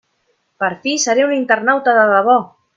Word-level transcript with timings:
Per 0.63 0.69
fi 0.85 0.95
seré 1.05 1.27
un 1.27 1.37
internauta 1.37 1.97
de 2.01 2.11
debò! 2.17 2.39